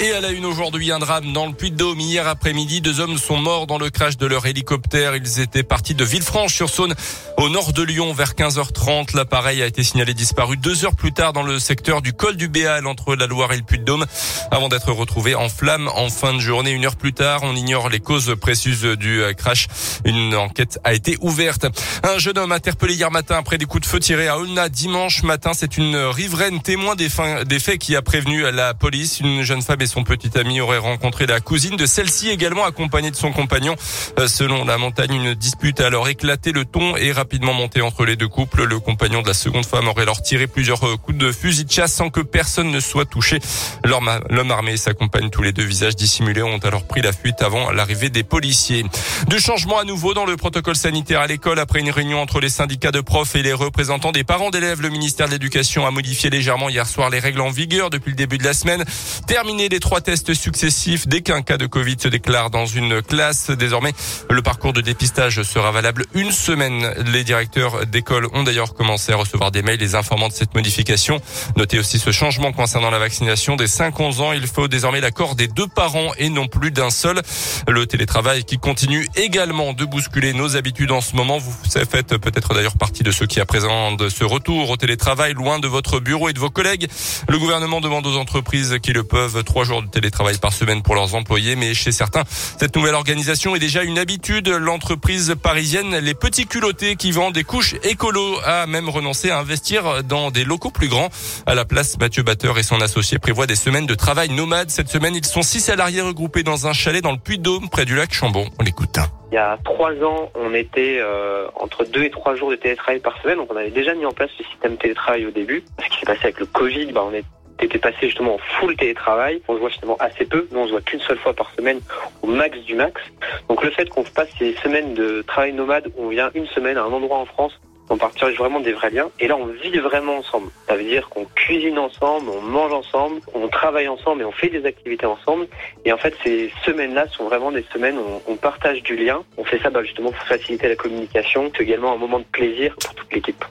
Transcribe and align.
Et 0.00 0.12
à 0.12 0.20
la 0.20 0.30
une 0.30 0.46
aujourd'hui, 0.46 0.92
un 0.92 1.00
drame 1.00 1.32
dans 1.32 1.46
le 1.46 1.52
Puy-de-Dôme. 1.52 1.98
Hier 1.98 2.28
après-midi, 2.28 2.80
deux 2.80 3.00
hommes 3.00 3.18
sont 3.18 3.36
morts 3.36 3.66
dans 3.66 3.78
le 3.78 3.90
crash 3.90 4.16
de 4.16 4.26
leur 4.26 4.46
hélicoptère. 4.46 5.16
Ils 5.16 5.40
étaient 5.40 5.64
partis 5.64 5.96
de 5.96 6.04
Villefranche-sur-Saône 6.04 6.94
au 7.36 7.48
nord 7.48 7.72
de 7.72 7.82
Lyon 7.82 8.12
vers 8.12 8.34
15h30. 8.34 9.16
L'appareil 9.16 9.60
a 9.60 9.66
été 9.66 9.82
signalé 9.82 10.14
disparu 10.14 10.56
deux 10.56 10.84
heures 10.84 10.94
plus 10.94 11.12
tard 11.12 11.32
dans 11.32 11.42
le 11.42 11.58
secteur 11.58 12.00
du 12.00 12.12
col 12.12 12.36
du 12.36 12.46
Béal 12.46 12.86
entre 12.86 13.16
la 13.16 13.26
Loire 13.26 13.52
et 13.52 13.56
le 13.56 13.64
Puy-de-Dôme 13.64 14.06
avant 14.52 14.68
d'être 14.68 14.92
retrouvé 14.92 15.34
en 15.34 15.48
flammes 15.48 15.90
en 15.92 16.10
fin 16.10 16.32
de 16.32 16.38
journée. 16.38 16.70
Une 16.70 16.84
heure 16.84 16.96
plus 16.96 17.12
tard, 17.12 17.40
on 17.42 17.56
ignore 17.56 17.88
les 17.88 18.00
causes 18.00 18.36
précises 18.40 18.82
du 18.84 19.20
crash. 19.36 19.66
Une 20.04 20.32
enquête 20.36 20.78
a 20.84 20.94
été 20.94 21.16
ouverte. 21.22 21.66
Un 22.04 22.18
jeune 22.18 22.38
homme 22.38 22.52
interpellé 22.52 22.94
hier 22.94 23.10
matin 23.10 23.36
après 23.36 23.58
des 23.58 23.64
coups 23.64 23.82
de 23.82 23.88
feu 23.88 23.98
tirés 23.98 24.28
à 24.28 24.38
Olna 24.38 24.68
dimanche 24.68 25.24
matin. 25.24 25.54
C'est 25.54 25.76
une 25.76 25.96
riveraine 25.96 26.62
témoin 26.62 26.94
des, 26.94 27.08
faits 27.08 27.78
qui 27.78 27.96
a 27.96 28.02
prévenu 28.02 28.42
la 28.52 28.74
police. 28.74 29.18
Une 29.18 29.42
jeune 29.42 29.60
femme 29.60 29.87
son 29.88 30.04
petit 30.04 30.38
ami 30.38 30.60
aurait 30.60 30.78
rencontré 30.78 31.26
la 31.26 31.40
cousine 31.40 31.76
de 31.76 31.86
celle-ci 31.86 32.28
également 32.30 32.64
accompagnée 32.64 33.10
de 33.10 33.16
son 33.16 33.32
compagnon. 33.32 33.74
Euh, 34.18 34.28
selon 34.28 34.64
la 34.64 34.78
montagne, 34.78 35.14
une 35.14 35.34
dispute 35.34 35.80
a 35.80 35.86
alors 35.86 36.08
éclaté 36.08 36.52
le 36.52 36.64
ton 36.64 36.96
et 36.96 37.10
rapidement 37.10 37.54
monté 37.54 37.80
entre 37.80 38.04
les 38.04 38.16
deux 38.16 38.28
couples. 38.28 38.64
Le 38.64 38.78
compagnon 38.78 39.22
de 39.22 39.26
la 39.26 39.34
seconde 39.34 39.66
femme 39.66 39.88
aurait 39.88 40.02
alors 40.02 40.22
tiré 40.22 40.46
plusieurs 40.46 40.86
euh, 40.86 40.96
coups 40.96 41.18
de 41.18 41.32
fusil 41.32 41.64
de 41.64 41.72
chasse 41.72 41.92
sans 41.92 42.10
que 42.10 42.20
personne 42.20 42.70
ne 42.70 42.80
soit 42.80 43.06
touché. 43.06 43.40
L'homme 43.84 44.50
armé 44.50 44.72
et 44.72 44.76
sa 44.76 44.94
compagne, 44.94 45.30
tous 45.30 45.42
les 45.42 45.52
deux 45.52 45.64
visages 45.64 45.96
dissimulés, 45.96 46.42
ont 46.42 46.58
alors 46.58 46.86
pris 46.86 47.00
la 47.00 47.12
fuite 47.12 47.42
avant 47.42 47.72
l'arrivée 47.72 48.10
des 48.10 48.22
policiers. 48.22 48.84
Du 49.26 49.40
changement 49.40 49.78
à 49.78 49.84
nouveau 49.84 50.14
dans 50.14 50.26
le 50.26 50.36
protocole 50.36 50.76
sanitaire 50.76 51.20
à 51.20 51.26
l'école 51.26 51.58
après 51.58 51.80
une 51.80 51.90
réunion 51.90 52.20
entre 52.20 52.40
les 52.40 52.48
syndicats 52.48 52.92
de 52.92 53.00
profs 53.00 53.34
et 53.34 53.42
les 53.42 53.52
représentants 53.52 54.12
des 54.12 54.24
parents 54.24 54.50
d'élèves. 54.50 54.82
Le 54.82 54.90
ministère 54.90 55.26
de 55.26 55.32
l'Éducation 55.32 55.86
a 55.86 55.90
modifié 55.90 56.30
légèrement 56.30 56.68
hier 56.68 56.86
soir 56.86 57.10
les 57.10 57.18
règles 57.18 57.40
en 57.40 57.50
vigueur 57.50 57.90
depuis 57.90 58.10
le 58.10 58.16
début 58.16 58.38
de 58.38 58.44
la 58.44 58.54
semaine. 58.54 58.84
Terminé 59.26 59.68
les 59.68 59.77
trois 59.80 60.00
tests 60.00 60.34
successifs 60.34 61.06
dès 61.06 61.20
qu'un 61.20 61.42
cas 61.42 61.56
de 61.56 61.66
Covid 61.66 61.96
se 61.98 62.08
déclare 62.08 62.50
dans 62.50 62.66
une 62.66 63.02
classe. 63.02 63.50
Désormais, 63.50 63.92
le 64.30 64.42
parcours 64.42 64.72
de 64.72 64.80
dépistage 64.80 65.42
sera 65.42 65.70
valable 65.70 66.04
une 66.14 66.32
semaine. 66.32 66.92
Les 67.12 67.24
directeurs 67.24 67.86
d'école 67.86 68.28
ont 68.32 68.42
d'ailleurs 68.42 68.74
commencé 68.74 69.12
à 69.12 69.16
recevoir 69.16 69.50
des 69.50 69.62
mails 69.62 69.78
les 69.78 69.94
informant 69.94 70.28
de 70.28 70.32
cette 70.32 70.54
modification. 70.54 71.20
Notez 71.56 71.78
aussi 71.78 71.98
ce 71.98 72.10
changement 72.10 72.52
concernant 72.52 72.90
la 72.90 72.98
vaccination 72.98 73.56
des 73.56 73.66
5-11 73.66 74.20
ans. 74.20 74.32
Il 74.32 74.46
faut 74.46 74.68
désormais 74.68 75.00
l'accord 75.00 75.34
des 75.34 75.48
deux 75.48 75.68
parents 75.68 76.12
et 76.18 76.28
non 76.28 76.46
plus 76.46 76.70
d'un 76.70 76.90
seul. 76.90 77.20
Le 77.68 77.86
télétravail 77.86 78.44
qui 78.44 78.58
continue 78.58 79.06
également 79.16 79.72
de 79.72 79.84
bousculer 79.84 80.32
nos 80.32 80.56
habitudes 80.56 80.92
en 80.92 81.00
ce 81.00 81.14
moment. 81.16 81.38
Vous 81.38 81.54
faites 81.70 82.16
peut-être 82.16 82.54
d'ailleurs 82.54 82.76
partie 82.76 83.02
de 83.02 83.10
ceux 83.10 83.26
qui 83.26 83.40
appréhendent 83.40 84.08
ce 84.08 84.24
retour 84.24 84.70
au 84.70 84.76
télétravail 84.76 85.34
loin 85.34 85.58
de 85.58 85.68
votre 85.68 86.00
bureau 86.00 86.28
et 86.28 86.32
de 86.32 86.40
vos 86.40 86.50
collègues. 86.50 86.88
Le 87.28 87.38
gouvernement 87.38 87.80
demande 87.80 88.06
aux 88.06 88.16
entreprises 88.16 88.78
qui 88.82 88.92
le 88.92 89.04
peuvent 89.04 89.44
trois 89.44 89.64
jours 89.64 89.67
de 89.68 89.88
télétravail 89.88 90.38
par 90.38 90.52
semaine 90.52 90.82
pour 90.82 90.94
leurs 90.94 91.14
employés, 91.14 91.54
mais 91.56 91.74
chez 91.74 91.92
certains, 91.92 92.24
cette 92.26 92.74
nouvelle 92.74 92.94
organisation 92.94 93.54
est 93.54 93.58
déjà 93.58 93.82
une 93.82 93.98
habitude. 93.98 94.48
L'entreprise 94.48 95.34
parisienne, 95.40 95.98
les 95.98 96.14
petits 96.14 96.46
culottés 96.46 96.96
qui 96.96 97.12
vendent 97.12 97.34
des 97.34 97.44
couches 97.44 97.74
écolo, 97.84 98.38
a 98.44 98.66
même 98.66 98.88
renoncé 98.88 99.30
à 99.30 99.38
investir 99.38 100.02
dans 100.04 100.30
des 100.30 100.44
locaux 100.44 100.70
plus 100.70 100.88
grands. 100.88 101.10
À 101.46 101.54
la 101.54 101.64
place, 101.64 101.98
Mathieu 101.98 102.22
Batteur 102.22 102.58
et 102.58 102.62
son 102.62 102.80
associé 102.80 103.18
prévoient 103.18 103.46
des 103.46 103.56
semaines 103.56 103.86
de 103.86 103.94
travail 103.94 104.30
nomade. 104.30 104.70
Cette 104.70 104.88
semaine, 104.88 105.14
ils 105.14 105.24
sont 105.24 105.42
six 105.42 105.60
salariés 105.60 106.00
regroupés 106.00 106.42
dans 106.42 106.66
un 106.66 106.72
chalet 106.72 107.02
dans 107.02 107.12
le 107.12 107.18
Puy-de-Dôme, 107.18 107.68
près 107.68 107.84
du 107.84 107.94
lac 107.94 108.12
Chambon. 108.12 108.48
On 108.58 108.64
l'écoute. 108.64 108.98
Il 109.30 109.34
y 109.34 109.38
a 109.38 109.58
trois 109.62 109.92
ans, 110.02 110.30
on 110.34 110.54
était 110.54 110.98
euh, 111.00 111.48
entre 111.54 111.84
deux 111.84 112.04
et 112.04 112.10
trois 112.10 112.34
jours 112.34 112.50
de 112.50 112.56
télétravail 112.56 113.00
par 113.00 113.20
semaine, 113.20 113.36
donc 113.36 113.52
on 113.52 113.56
avait 113.56 113.70
déjà 113.70 113.94
mis 113.94 114.06
en 114.06 114.12
place 114.12 114.30
le 114.38 114.44
système 114.46 114.78
télétravail 114.78 115.26
au 115.26 115.30
début. 115.30 115.64
Ce 115.84 115.88
qui 115.90 116.00
s'est 116.00 116.06
passé 116.06 116.20
avec 116.24 116.40
le 116.40 116.46
Covid, 116.46 116.92
bah, 116.92 117.04
on 117.06 117.12
est 117.12 117.24
était 117.64 117.78
passé 117.78 117.98
justement 118.02 118.34
en 118.34 118.38
full 118.38 118.76
télétravail. 118.76 119.42
On 119.48 119.54
se 119.54 119.60
voit 119.60 119.70
finalement 119.70 119.96
assez 119.98 120.24
peu. 120.24 120.46
Nous, 120.50 120.58
on 120.58 120.66
se 120.66 120.72
voit 120.72 120.80
qu'une 120.80 121.00
seule 121.00 121.18
fois 121.18 121.34
par 121.34 121.52
semaine 121.54 121.80
au 122.22 122.26
max 122.26 122.58
du 122.58 122.74
max. 122.74 123.00
Donc 123.48 123.62
le 123.62 123.70
fait 123.70 123.88
qu'on 123.88 124.04
passe 124.04 124.28
ces 124.38 124.54
semaines 124.62 124.94
de 124.94 125.22
travail 125.22 125.52
nomade 125.52 125.90
on 125.98 126.08
vient 126.08 126.30
une 126.34 126.46
semaine 126.46 126.76
à 126.76 126.82
un 126.82 126.92
endroit 126.92 127.18
en 127.18 127.26
France 127.26 127.58
on 127.90 127.96
partage 127.96 128.36
vraiment 128.36 128.60
des 128.60 128.72
vrais 128.72 128.90
liens. 128.90 129.10
Et 129.18 129.28
là, 129.28 129.36
on 129.36 129.46
vit 129.46 129.78
vraiment 129.78 130.18
ensemble. 130.18 130.50
Ça 130.68 130.76
veut 130.76 130.84
dire 130.84 131.08
qu'on 131.08 131.24
cuisine 131.34 131.78
ensemble, 131.78 132.28
on 132.30 132.42
mange 132.42 132.72
ensemble, 132.72 133.20
on 133.34 133.48
travaille 133.48 133.88
ensemble 133.88 134.22
et 134.22 134.24
on 134.24 134.32
fait 134.32 134.48
des 134.48 134.64
activités 134.66 135.06
ensemble. 135.06 135.46
Et 135.84 135.92
en 135.92 135.98
fait, 135.98 136.14
ces 136.22 136.52
semaines-là 136.64 137.06
sont 137.08 137.24
vraiment 137.24 137.50
des 137.50 137.64
semaines 137.72 137.98
où 137.98 138.20
on 138.26 138.36
partage 138.36 138.82
du 138.82 138.96
lien. 138.96 139.22
On 139.36 139.44
fait 139.44 139.58
ça 139.60 139.70
bah, 139.70 139.82
justement 139.82 140.12
pour 140.12 140.22
faciliter 140.24 140.68
la 140.68 140.76
communication. 140.76 141.50
C'est 141.56 141.62
également 141.62 141.92
un 141.92 141.96
moment 141.96 142.18
de 142.18 142.24
plaisir 142.24 142.74
pour 142.80 142.94
toute 142.94 143.12
l'équipe. 143.12 143.44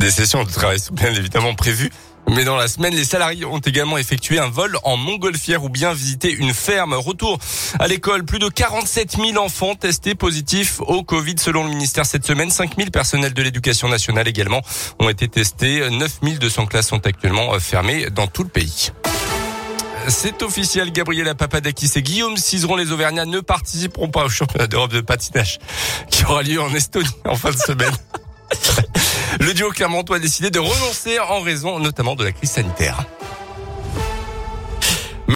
Des 0.00 0.10
sessions 0.10 0.44
de 0.44 0.50
travail 0.50 0.78
sont 0.78 0.94
bien 0.94 1.12
évidemment 1.12 1.54
prévues. 1.54 1.90
Mais 2.30 2.44
dans 2.44 2.56
la 2.56 2.68
semaine, 2.68 2.94
les 2.94 3.04
salariés 3.04 3.44
ont 3.44 3.58
également 3.58 3.96
effectué 3.96 4.38
un 4.38 4.48
vol 4.48 4.78
en 4.84 4.96
montgolfière 4.96 5.64
ou 5.64 5.68
bien 5.68 5.92
visité 5.92 6.30
une 6.30 6.52
ferme. 6.52 6.94
Retour 6.94 7.38
à 7.78 7.88
l'école, 7.88 8.24
plus 8.24 8.38
de 8.38 8.48
47 8.48 9.16
000 9.16 9.42
enfants 9.42 9.74
testés 9.74 10.14
positifs 10.14 10.80
au 10.80 11.02
Covid 11.02 11.36
selon 11.38 11.64
le 11.64 11.70
ministère 11.70 12.04
cette 12.06 12.26
semaine. 12.26 12.50
5 12.50 12.76
000 12.76 12.90
personnels 12.90 13.34
de 13.34 13.42
l'éducation 13.42 13.88
nationale 13.88 14.28
également 14.28 14.60
ont 14.98 15.08
été 15.08 15.28
testés. 15.28 15.88
9 15.90 16.20
200 16.38 16.66
classes 16.66 16.88
sont 16.88 17.06
actuellement 17.06 17.54
euh, 17.54 17.58
fermées 17.58 18.10
dans 18.10 18.26
tout 18.26 18.42
le 18.42 18.50
pays. 18.50 18.90
C'est 20.08 20.42
officiel, 20.42 20.90
Gabriela 20.92 21.34
Papadakis 21.34 21.92
et 21.96 22.02
Guillaume 22.02 22.36
Cizeron, 22.36 22.76
les 22.76 22.92
Auvergnats, 22.92 23.26
ne 23.26 23.40
participeront 23.40 24.08
pas 24.08 24.24
au 24.24 24.28
championnat 24.28 24.66
d'Europe 24.66 24.92
de 24.92 25.00
patinage 25.00 25.58
qui 26.10 26.24
aura 26.24 26.42
lieu 26.42 26.60
en 26.60 26.72
Estonie 26.74 27.08
en 27.26 27.36
fin 27.36 27.50
de 27.50 27.56
semaine. 27.56 27.94
Le 29.40 29.54
duo 29.54 29.70
Clermontois 29.70 30.16
a 30.16 30.18
décidé 30.18 30.50
de 30.50 30.58
renoncer 30.58 31.18
en 31.20 31.40
raison 31.40 31.78
notamment 31.78 32.16
de 32.16 32.24
la 32.24 32.32
crise 32.32 32.50
sanitaire. 32.50 33.04